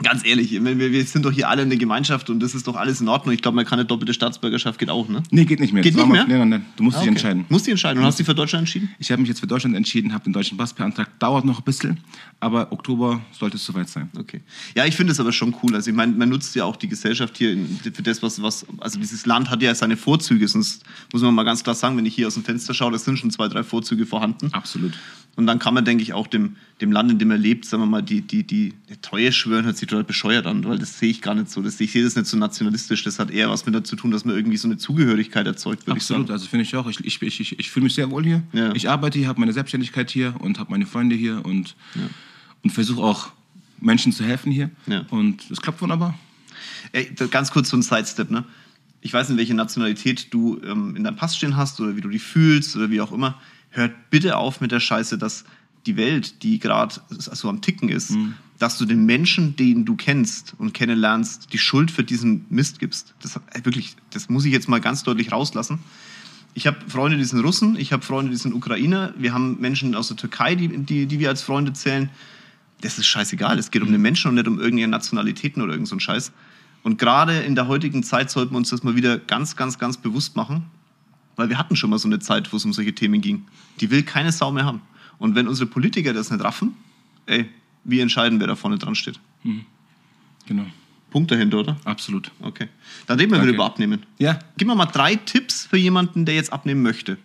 [0.00, 3.00] Ganz ehrlich, wir, wir sind doch hier alle eine Gemeinschaft und das ist doch alles
[3.00, 3.34] in Ordnung.
[3.34, 5.24] Ich glaube, man kann eine doppelte Staatsbürgerschaft, geht auch, ne?
[5.32, 5.82] Nee, geht nicht mehr.
[5.82, 6.24] Geht Das nicht mehr?
[6.28, 6.66] Nein, nein, nein.
[6.76, 7.16] Du musst Ah, dich okay.
[7.16, 7.44] entscheiden.
[7.48, 7.98] Musst du entscheiden.
[7.98, 8.90] Und hast du dich für Deutschland entschieden?
[9.00, 11.10] Ich habe mich jetzt für Deutschland entschieden, habe den deutschen Pass beantragt.
[11.18, 11.98] Dauert noch ein bisschen,
[12.38, 14.08] aber Oktober sollte es soweit sein.
[14.16, 14.40] Okay.
[14.76, 15.74] Ja, ich finde es aber schon cool.
[15.74, 18.66] Also ich meine, man nutzt ja auch die Gesellschaft hier in, für das, was, was,
[18.78, 20.46] also dieses Land hat ja seine Vorzüge.
[20.46, 22.98] Sonst muss man mal ganz klar sagen, wenn ich hier aus dem Fenster schaue, da
[22.98, 24.48] sind schon zwei, drei Vorzüge vorhanden.
[24.52, 24.92] Absolut.
[25.38, 27.84] Und dann kann man, denke ich, auch dem, dem Land, in dem er lebt, sagen
[27.84, 30.98] wir mal, die, die, die, die Treue schwören, hört sich total bescheuert an, weil das
[30.98, 31.62] sehe ich gar nicht so.
[31.62, 33.04] Das, ich sehe das nicht so nationalistisch.
[33.04, 35.98] Das hat eher was mit dazu tun, dass man irgendwie so eine Zugehörigkeit erzeugt, würde
[35.98, 36.32] ich Absolut, sagen.
[36.32, 36.88] also finde ich auch.
[36.88, 38.42] Ich, ich, ich, ich, fühle mich sehr wohl hier.
[38.52, 38.74] Ja.
[38.74, 41.76] Ich arbeite hier, habe meine Selbstständigkeit hier und habe meine Freunde hier und,
[42.64, 43.28] und versuche auch
[43.80, 44.70] Menschen zu helfen hier.
[44.88, 45.06] Ja.
[45.10, 46.18] Und es klappt wunderbar.
[46.90, 48.42] Ey, ganz kurz so ein Sidestep, ne?
[49.02, 52.08] Ich weiß nicht, welche Nationalität du ähm, in deinem Pass stehen hast oder wie du
[52.08, 53.40] dich fühlst oder wie auch immer.
[53.78, 55.44] Hört bitte auf mit der Scheiße, dass
[55.86, 58.12] die Welt, die gerade so am Ticken ist,
[58.58, 63.14] dass du den Menschen, den du kennst und kennenlernst, die Schuld für diesen Mist gibst.
[63.22, 65.78] Das äh, wirklich, das muss ich jetzt mal ganz deutlich rauslassen.
[66.54, 69.94] Ich habe Freunde, die sind Russen, ich habe Freunde, die sind Ukrainer, wir haben Menschen
[69.94, 72.10] aus der Türkei, die, die, die wir als Freunde zählen.
[72.80, 73.58] Das ist scheißegal.
[73.58, 76.32] Es geht um den Menschen und nicht um irgendeine Nationalitäten oder irgend so einen Scheiß.
[76.82, 79.96] Und gerade in der heutigen Zeit sollten wir uns das mal wieder ganz, ganz, ganz
[79.96, 80.64] bewusst machen,
[81.38, 83.44] weil wir hatten schon mal so eine Zeit, wo es um solche Themen ging.
[83.80, 84.82] Die will keine Sau mehr haben.
[85.18, 86.74] Und wenn unsere Politiker das nicht raffen,
[87.26, 87.48] ey,
[87.84, 89.20] wir entscheiden, wer da vorne dran steht.
[90.46, 90.66] Genau.
[91.10, 91.76] Punkt dahinter, oder?
[91.84, 92.32] Absolut.
[92.40, 92.68] Okay.
[93.06, 93.48] Dann reden wir Danke.
[93.48, 94.04] wieder über Abnehmen.
[94.18, 97.18] Ja, Gib mir mal drei Tipps für jemanden, der jetzt abnehmen möchte.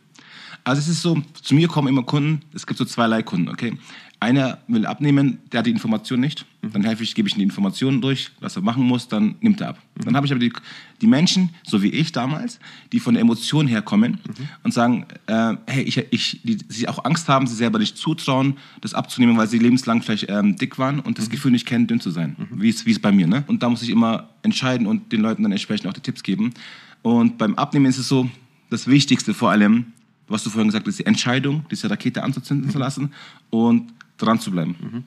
[0.63, 3.77] Also es ist so, zu mir kommen immer Kunden, es gibt so zweierlei Kunden, okay?
[4.23, 6.45] Einer will abnehmen, der hat die Information nicht.
[6.61, 9.59] Dann helfe ich, gebe ich ihm die Informationen durch, was er machen muss, dann nimmt
[9.59, 9.79] er ab.
[9.95, 10.53] Dann habe ich aber die,
[11.01, 12.57] die Menschen, so wie ich damals,
[12.93, 14.19] die von der Emotion herkommen
[14.63, 18.55] und sagen, äh, hey, ich, ich, die sich auch Angst haben, sie selber nicht zutrauen,
[18.79, 21.99] das abzunehmen, weil sie lebenslang vielleicht ähm, dick waren und das Gefühl nicht kennen, dünn
[21.99, 22.37] zu sein.
[22.49, 23.27] Wie es wie es bei mir.
[23.27, 23.43] Ne?
[23.47, 26.53] Und da muss ich immer entscheiden und den Leuten dann entsprechend auch die Tipps geben.
[27.01, 28.29] Und beim Abnehmen ist es so,
[28.69, 29.87] das Wichtigste vor allem,
[30.29, 33.11] was du vorhin gesagt hast, die Entscheidung, diese Rakete anzuzünden zu lassen
[33.49, 35.05] und dran zu bleiben.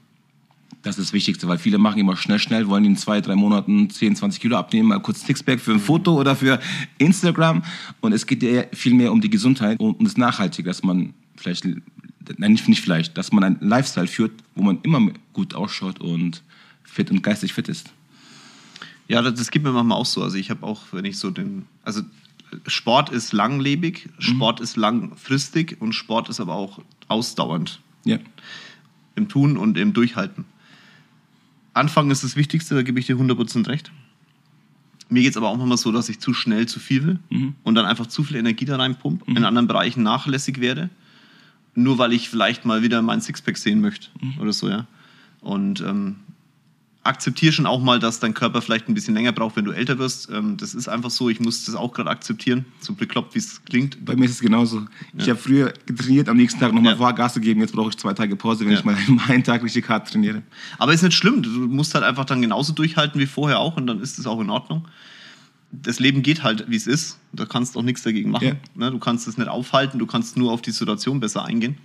[0.83, 3.91] Das ist das Wichtigste, weil viele machen immer schnell, schnell, wollen in zwei, drei Monaten
[3.91, 6.61] 10, 20 Kilo abnehmen, mal kurz Sixpack für ein Foto oder für
[6.99, 7.65] Instagram.
[8.01, 11.13] Und es geht ja viel mehr um die Gesundheit und um das Nachhaltige, dass man
[11.37, 16.01] vielleicht, nein, nicht nicht vielleicht, dass man einen Lifestyle führt, wo man immer gut ausschaut
[16.01, 16.43] und
[16.85, 17.91] fit und geistig fit ist.
[19.09, 20.23] Ja, das, das geht mir manchmal auch so.
[20.23, 22.03] Also ich habe auch, wenn ich so den, also
[22.67, 28.19] Sport ist langlebig, Sport ist langfristig und Sport ist aber auch ausdauernd Ja.
[29.17, 30.45] Im Tun und im Durchhalten.
[31.75, 33.91] Anfangen ist das Wichtigste, da gebe ich dir 100% recht.
[35.09, 37.19] Mir geht es aber auch manchmal so, dass ich zu schnell zu viel will
[37.63, 40.91] und dann einfach zu viel Energie da reinpump, in anderen Bereichen nachlässig werde,
[41.75, 44.09] nur weil ich vielleicht mal wieder mein Sixpack sehen möchte
[44.41, 44.87] oder so, ja.
[45.41, 46.17] Und ähm,
[47.07, 49.99] akzeptiere schon auch mal, dass dein Körper vielleicht ein bisschen länger braucht, wenn du älter
[49.99, 50.29] wirst.
[50.31, 53.65] Ähm, das ist einfach so, ich muss das auch gerade akzeptieren, so bekloppt, wie es
[53.65, 54.05] klingt.
[54.05, 54.83] Bei mir ist es genauso.
[55.17, 56.99] Ich habe früher trainiert, am nächsten Tag nochmal Ja.
[56.99, 58.79] Vollgas gegeben, jetzt brauche ich zwei Tage Pause, wenn Ja.
[58.79, 58.97] ich mal
[59.29, 60.43] einen Tag richtig hart trainiere.
[60.79, 61.43] Aber ist nicht schlimm.
[61.43, 64.41] Du musst halt einfach dann genauso durchhalten wie vorher auch und dann ist es auch
[64.41, 64.87] in Ordnung.
[65.73, 67.19] das Leben geht halt, wie es ist.
[67.33, 68.47] Da kannst du auch nichts dagegen machen.
[68.49, 68.55] Ja.
[68.75, 68.91] Ne?
[68.91, 71.77] Du kannst es nicht aufhalten, du kannst nur auf die Situation besser eingehen.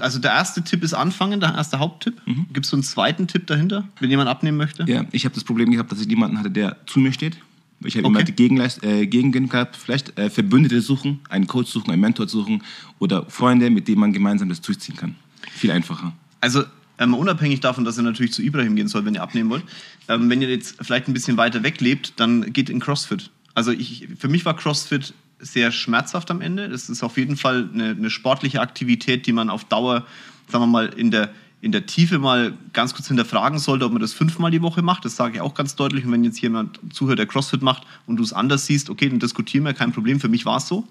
[0.00, 2.20] Also der erste Tipp ist anfangen, der erste Haupttipp.
[2.52, 4.84] Gibt es so einen zweiten Tipp dahinter, wenn jemand abnehmen möchte?
[4.88, 7.36] Ja, ich habe das Problem gehabt, dass ich niemanden hatte, der zu mir steht.
[7.84, 8.14] Ich habe Okay.
[8.16, 12.26] immer die Gegenleist äh, Gegengehen gehabt, vielleicht äh, Verbündete suchen, einen Coach suchen, einen Mentor
[12.28, 12.62] suchen
[12.98, 15.14] oder Freunde, mit denen man gemeinsam das durchziehen kann.
[15.52, 16.12] Viel einfacher.
[16.40, 16.64] Also
[16.98, 19.62] ähm, unabhängig davon, dass ihr natürlich zu Ibrahim gehen sollt, wenn ihr abnehmen wollt,
[20.08, 23.30] ähm, wenn ihr jetzt vielleicht ein bisschen weiter weg lebt, dann geht in CrossFit.
[23.54, 26.68] Also ich, für mich war CrossFit sehr schmerzhaft am Ende.
[26.68, 30.06] Das ist auf jeden Fall eine, eine sportliche Aktivität, die man auf Dauer,
[30.48, 34.00] sagen wir mal, in der, in der Tiefe mal ganz kurz hinterfragen sollte, ob man
[34.00, 35.04] das fünfmal die Woche macht.
[35.04, 36.04] Das sage ich auch ganz deutlich.
[36.04, 39.18] Und wenn jetzt jemand zuhört, der CrossFit macht und du es anders siehst, okay, dann
[39.18, 40.20] diskutieren wir, kein Problem.
[40.20, 40.86] Für mich war es so.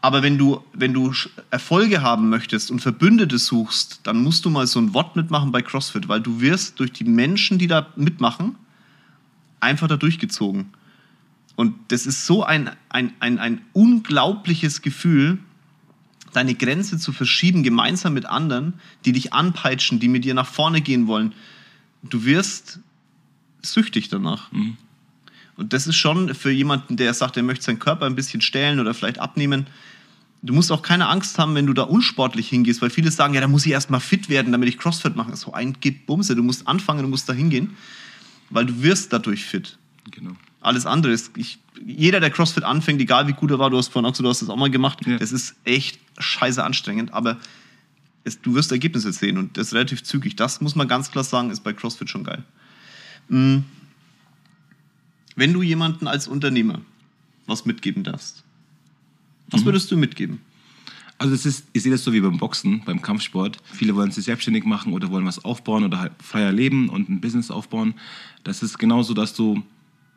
[0.00, 1.12] Aber wenn du, wenn du
[1.50, 5.62] Erfolge haben möchtest und Verbündete suchst, dann musst du mal so ein Wort mitmachen bei
[5.62, 8.56] CrossFit, weil du wirst durch die Menschen, die da mitmachen,
[9.58, 10.66] einfach da durchgezogen.
[11.56, 15.38] Und das ist so ein, ein, ein, ein unglaubliches Gefühl,
[16.32, 18.74] deine Grenze zu verschieben, gemeinsam mit anderen,
[19.06, 21.32] die dich anpeitschen, die mit dir nach vorne gehen wollen.
[22.02, 22.78] Du wirst
[23.62, 24.52] süchtig danach.
[25.56, 28.78] Und das ist schon für jemanden, der sagt, er möchte seinen Körper ein bisschen stellen
[28.78, 29.66] oder vielleicht abnehmen.
[30.42, 33.40] Du musst auch keine Angst haben, wenn du da unsportlich hingehst, weil viele sagen, ja,
[33.40, 35.34] da muss ich erstmal fit werden, damit ich Crossfit mache.
[35.36, 37.76] So ein Gebumse, du musst anfangen, du musst da hingehen,
[38.50, 39.78] weil du wirst dadurch fit.
[40.10, 40.36] Genau.
[40.66, 43.86] Alles andere ist, ich, jeder, der CrossFit anfängt, egal wie gut er war, du hast
[43.86, 45.16] vorhin auch gesagt, du hast das auch mal gemacht, Ja.
[45.16, 47.38] das ist echt scheiße anstrengend, aber
[48.24, 50.34] es, du wirst Ergebnisse sehen und das relativ zügig.
[50.34, 52.42] Das muss man ganz klar sagen, ist bei CrossFit schon geil.
[53.28, 53.58] Mm.
[55.36, 56.80] Wenn du jemanden als Unternehmer
[57.46, 58.42] was mitgeben darfst,
[59.50, 60.40] was würdest du mitgeben?
[61.18, 63.58] Also es ist, ich sehe das so wie beim Boxen, beim Kampfsport.
[63.72, 67.20] Viele wollen sich selbstständig machen oder wollen was aufbauen oder halt freier leben und ein
[67.20, 67.94] Business aufbauen.
[68.42, 69.62] Das ist genauso, dass du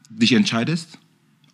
[0.09, 0.97] dich entscheidest,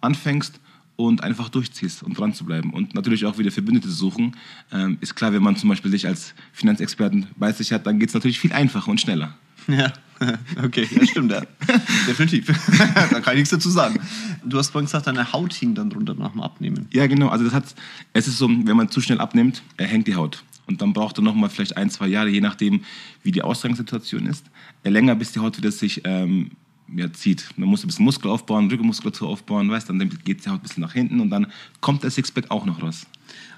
[0.02, 0.60] anfängst
[0.96, 2.74] und einfach durchziehst und dran zu bleiben.
[2.74, 4.36] Und natürlich auch wieder Verbündete suchen.
[4.72, 8.10] Ähm, ist klar, wenn man zum Beispiel dich als Finanzexperten bei sich hat, dann geht
[8.10, 9.38] es natürlich viel einfacher und schneller.
[9.68, 9.92] Ja,
[10.64, 11.42] okay, ja, stimmt, ja.
[12.08, 12.48] Definitiv.
[13.12, 14.00] da kann ich nichts dazu sagen.
[14.46, 16.88] Du hast vorhin gesagt, deine Haut hing dann drunter nach dem Abnehmen.
[16.94, 17.30] Ja, genau.
[17.30, 17.76] Also das hat,
[18.14, 20.44] es ist so, wenn man zu schnell abnimmt, hängt die Haut.
[20.68, 22.82] Und dann braucht er noch mal vielleicht ein, zwei Jahre, je nachdem,
[23.24, 24.46] wie die Ausgangssituation ist,
[24.84, 26.52] äh, länger, bis die Haut wieder sich ähm,
[26.94, 27.48] ja, zieht.
[27.58, 30.82] Man muss ein bisschen Muskel aufbauen, Rückenmuskulatur aufbauen, weißt, dann geht die Haut ein bisschen
[30.82, 31.48] nach hinten und dann
[31.82, 33.08] kommt der Sixpack auch noch raus.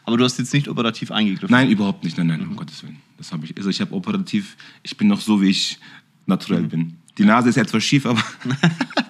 [0.05, 1.51] Aber du hast jetzt nicht operativ eingegriffen.
[1.51, 2.17] Nein, überhaupt nicht.
[2.17, 2.97] Nein, nein, um Gottes Willen.
[3.17, 3.57] Das habe ich.
[3.57, 5.79] Also ich habe operativ, ich bin noch so, wie ich
[6.25, 6.95] naturell bin.
[7.17, 8.23] Die Nase ist etwas schief, aber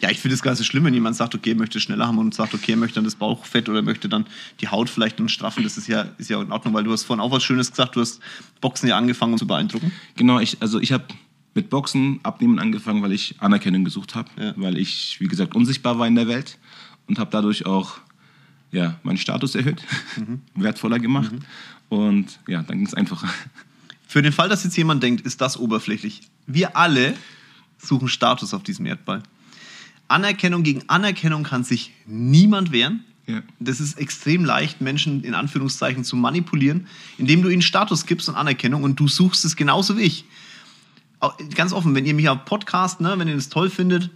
[0.00, 2.18] Ja, ich finde es gar nicht so schlimm, wenn jemand sagt, okay, möchte schneller haben
[2.18, 4.26] und sagt, okay, er möchte dann das Bauchfett oder möchte dann
[4.60, 5.62] die Haut vielleicht dann straffen.
[5.62, 7.96] Das ist ja, ist ja in Ordnung, weil du hast vorhin auch was Schönes gesagt,
[7.96, 8.20] du hast
[8.60, 9.92] Boxen ja angefangen, um zu beeindrucken.
[10.16, 11.04] Genau, ich, also ich habe
[11.56, 14.52] mit Boxen, Abnehmen angefangen, weil ich Anerkennung gesucht habe, Ja.
[14.56, 16.58] weil ich, wie gesagt, unsichtbar war in der Welt
[17.08, 17.98] und habe dadurch auch
[18.70, 19.82] ja, meinen Status erhöht,
[20.54, 21.32] wertvoller gemacht
[21.88, 23.28] und ja, dann ging es einfacher.
[24.06, 26.22] Für den Fall, dass jetzt jemand denkt, ist das oberflächlich.
[26.46, 27.14] Wir alle
[27.78, 29.22] suchen Status auf diesem Erdball.
[30.08, 33.04] Anerkennung gegen Anerkennung kann sich niemand wehren.
[33.26, 33.42] Ja.
[33.58, 36.86] Das ist extrem leicht, Menschen in Anführungszeichen zu manipulieren,
[37.18, 40.24] indem du ihnen Status gibst und Anerkennung und du suchst es genauso wie ich.
[41.54, 44.10] Ganz offen, wenn ihr mich auf Podcast, ne, wenn ihr das toll findet,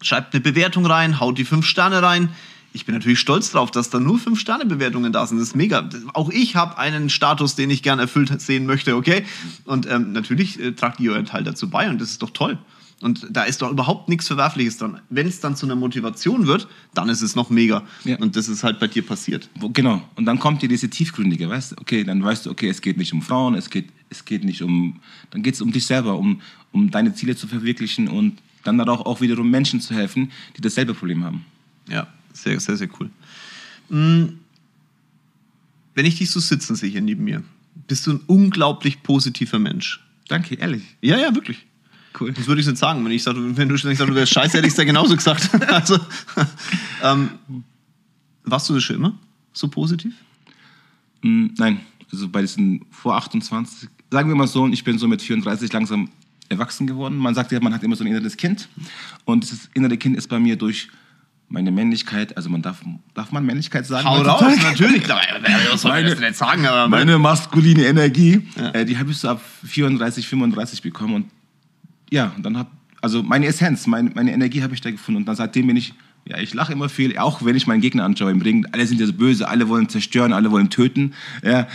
[0.00, 2.30] schreibt eine Bewertung rein, haut die fünf Sterne rein.
[2.72, 5.38] Ich bin natürlich stolz drauf, dass da nur fünf Sterne Bewertungen da sind.
[5.38, 5.88] Das ist mega.
[6.12, 9.24] Auch ich habe einen Status, den ich gern erfüllt sehen möchte, okay?
[9.64, 12.58] Und ähm, natürlich äh, tragt ihr euren Teil dazu bei und das ist doch toll.
[13.02, 15.00] Und da ist doch überhaupt nichts Verwerfliches dran.
[15.10, 17.82] Wenn es dann zu einer Motivation wird, dann ist es noch mega.
[18.04, 18.16] Ja.
[18.18, 19.50] Und das ist halt bei dir passiert.
[19.74, 22.80] Genau, und dann kommt dir diese tiefgründige, weißt du, okay, dann weißt du, okay, es
[22.80, 25.86] geht nicht um Frauen, es geht, es geht nicht um, dann geht es um dich
[25.86, 26.40] selber, um,
[26.72, 30.94] um deine Ziele zu verwirklichen und dann auch, auch wiederum Menschen zu helfen, die dasselbe
[30.94, 31.44] Problem haben.
[31.88, 33.10] Ja, sehr, sehr, sehr cool.
[33.88, 34.38] Mm,
[35.94, 37.42] Wenn ich dich so sitzen sehe hier neben mir,
[37.86, 40.00] bist du ein unglaublich positiver Mensch.
[40.28, 40.82] Danke, ehrlich.
[41.00, 41.64] Ja, ja, wirklich.
[42.18, 42.32] Cool.
[42.32, 43.04] Das würde ich nicht sagen.
[43.04, 45.14] Wenn, ich sag, wenn du ständig sagst, du wärst scheiße, hätte ich es ja genauso
[45.14, 45.50] gesagt.
[45.68, 45.98] also,
[47.02, 47.30] ähm,
[48.44, 49.18] warst du das schon immer
[49.52, 50.14] so positiv?
[51.22, 55.22] Mm, Nein, also bei diesen vor 28, sagen wir mal so, ich bin so mit
[55.22, 56.08] 34 langsam
[56.48, 57.16] erwachsen geworden.
[57.16, 58.68] Man sagt ja, man hat immer so ein inneres Kind.
[59.24, 60.88] Und dieses innere Kind ist bei mir durch
[61.48, 62.82] meine Männlichkeit, also man darf,
[63.14, 64.04] darf man Männlichkeit sagen?
[64.08, 64.66] Hau raus, heutzutage?
[64.82, 65.08] natürlich.
[65.70, 66.66] Was soll ich Meine- das nicht sagen?
[66.66, 68.70] Aber Meine maskuline Energie, Ja.
[68.70, 71.14] äh, die habe ich so ab 34, 35 bekommen.
[71.14, 71.26] Und
[72.10, 75.18] ja, und dann hab, also meine Essenz, meine, meine Energie habe ich da gefunden.
[75.20, 75.94] Und dann seitdem bin ich,
[76.28, 78.66] ja, ich lache immer viel, auch wenn ich meinen Gegner anschaue im Ring.
[78.72, 81.14] Alle sind ja so böse, alle wollen zerstören, alle wollen töten.
[81.44, 81.68] Ja,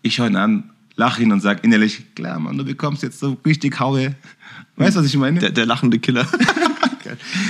[0.00, 3.38] ich schaue ihn an, lache ihn und sage innerlich, klar, Mann, du bekommst jetzt so
[3.46, 4.14] richtig Haue.
[4.76, 5.40] Weißt du, was ich meine?
[5.40, 6.26] der, der lachende Killer.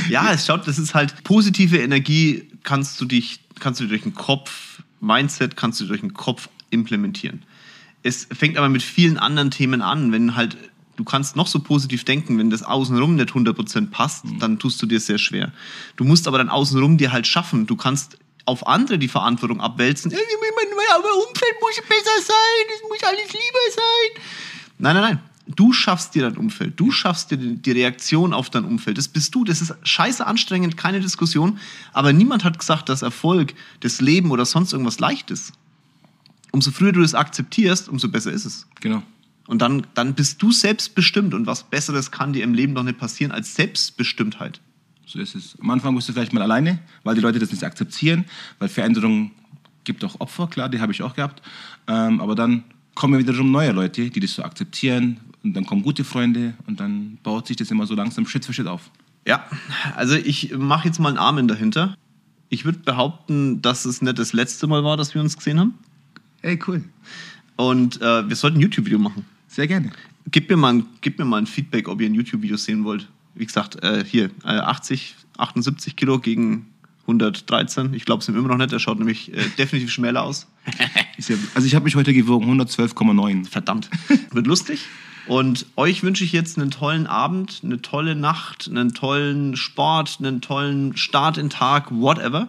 [0.09, 4.15] Ja, es schaut, das ist halt positive Energie, kannst du dich, kannst du durch den
[4.15, 7.43] Kopf, Mindset kannst du durch den Kopf implementieren.
[8.03, 10.57] Es fängt aber mit vielen anderen Themen an, wenn halt
[10.97, 14.39] du kannst noch so positiv denken, wenn das außenrum nicht 100% passt, mhm.
[14.39, 15.53] dann tust du dir sehr schwer.
[15.97, 17.67] Du musst aber dann außenrum dir halt schaffen.
[17.67, 18.19] Du kannst
[18.51, 20.13] auf andere die Verantwortung abwälzen.
[20.13, 24.23] Aber Umfeld muss besser sein, es muss alles lieber sein.
[24.79, 25.21] Nein, nein, nein.
[25.57, 26.79] Du schaffst dir dein Umfeld.
[26.79, 28.99] Du schaffst dir die Reaktion auf dein Umfeld.
[28.99, 29.45] Das bist du.
[29.45, 31.59] Das ist scheiße anstrengend, keine Diskussion.
[31.93, 35.53] Aber niemand hat gesagt, dass Erfolg, das Leben oder sonst irgendwas leicht ist.
[36.53, 38.67] Umso früher du das akzeptierst, umso besser ist es.
[38.81, 39.03] Genau.
[39.49, 41.35] Und dann, dann bist du selbstbestimmt.
[41.35, 44.61] Und was Besseres kann dir im Leben doch nicht passieren als Selbstbestimmtheit.
[45.11, 45.57] So ist es.
[45.61, 48.25] Am Anfang bist du vielleicht mal alleine, weil die Leute das nicht akzeptieren,
[48.61, 49.33] weil Veränderung
[49.83, 51.43] gibt auch Opfer, klar, die habe ich auch gehabt.
[51.89, 52.63] Ähm, aber dann
[52.95, 55.19] kommen wiederum neue Leute, die das so akzeptieren.
[55.43, 58.53] Und dann kommen gute Freunde und dann baut sich das immer so langsam Schritt für
[58.53, 58.89] Schritt auf.
[59.27, 59.45] Ja,
[59.97, 61.97] also ich mache jetzt mal einen Armen dahinter.
[62.49, 65.75] Ich würde behaupten, dass es nicht das letzte Mal war, dass wir uns gesehen haben.
[66.43, 66.85] Ey, cool.
[67.57, 69.25] Und äh, wir sollten ein YouTube-Video machen.
[69.49, 69.91] Sehr gerne.
[70.31, 73.47] Gib mir, mal, gib mir mal ein Feedback, ob ihr ein YouTube-Video sehen wollt wie
[73.47, 76.67] gesagt, äh, hier äh, 80, 78 Kilo gegen
[77.03, 77.95] 113.
[77.95, 78.73] Ich glaube es ihm immer noch nicht.
[78.73, 80.47] Er schaut nämlich äh, definitiv schmäler aus.
[81.55, 83.49] also ich habe mich heute gewogen, 112,9.
[83.49, 83.91] Verdammt.
[84.33, 84.81] Wird lustig.
[85.27, 90.41] Und euch wünsche ich jetzt einen tollen Abend, eine tolle Nacht, einen tollen Sport, einen
[90.41, 92.49] tollen Start in Tag, whatever.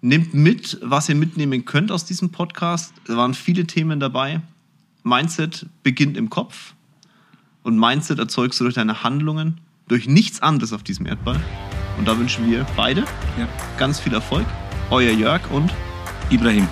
[0.00, 2.92] Nehmt mit, was ihr mitnehmen könnt aus diesem Podcast.
[3.06, 4.40] Da waren viele Themen dabei.
[5.02, 6.74] Mindset beginnt im Kopf
[7.62, 11.40] und Mindset erzeugst du durch deine Handlungen durch nichts anderes auf diesem Erdball.
[11.98, 13.00] Und da wünschen wir beide
[13.38, 13.48] ja.
[13.76, 14.46] ganz viel Erfolg.
[14.90, 15.72] Euer Jörg und
[16.30, 16.68] Ibrahim.